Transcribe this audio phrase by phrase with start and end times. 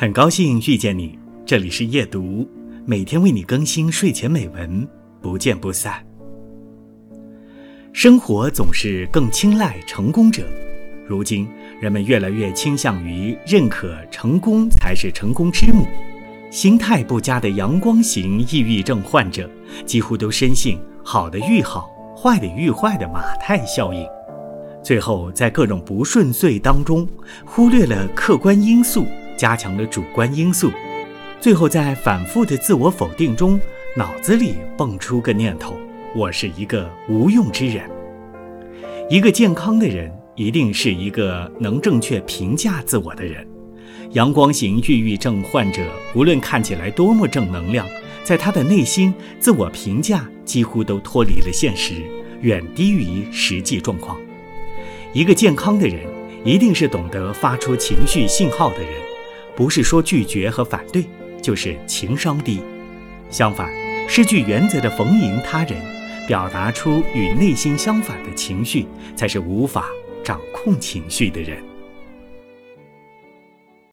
[0.00, 2.48] 很高兴遇见你，这里是夜读，
[2.86, 4.88] 每天为你更新睡前美文，
[5.20, 6.02] 不见不散。
[7.92, 10.42] 生活总是更青睐成功者，
[11.06, 11.46] 如今
[11.78, 15.86] 人们越来越倾向于认可成功才是成功之母。
[16.50, 19.50] 心态不佳的阳光型抑郁症患者，
[19.84, 24.08] 几乎都深信“好的愈好，坏的愈坏”的马太效应，
[24.82, 27.06] 最后在各种不顺遂当中，
[27.44, 29.04] 忽略了客观因素。
[29.40, 30.70] 加强了主观因素，
[31.40, 33.58] 最后在反复的自我否定中，
[33.96, 35.78] 脑子里蹦出个念头：
[36.14, 37.90] 我是一个无用之人。
[39.08, 43.48] 一个健康的人，一定是一个能正确评价自我的人。
[44.10, 45.80] 阳光型抑郁症患者，
[46.14, 47.86] 无论看起来多么正能量，
[48.22, 51.94] 在他的内心，自我评价几乎都脱离了现实，
[52.42, 54.20] 远低于实际状况。
[55.14, 56.06] 一个健康的人，
[56.44, 59.09] 一定是懂得发出情绪信号的人。
[59.60, 61.04] 不是说拒绝和反对，
[61.42, 62.60] 就是情商低；
[63.28, 63.70] 相反，
[64.08, 65.78] 失去原则的逢迎他人，
[66.26, 69.90] 表达出与内心相反的情绪，才是无法
[70.24, 71.62] 掌控情绪的人。